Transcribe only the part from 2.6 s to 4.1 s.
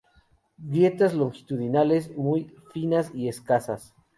finas y escasas.